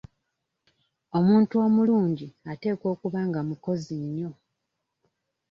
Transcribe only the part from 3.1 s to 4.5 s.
nga mukozi nnyo.